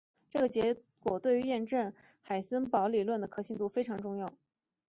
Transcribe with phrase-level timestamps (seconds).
[0.31, 1.93] 这个结果对于验证
[2.23, 4.33] 海森堡理论的可信度非常重要。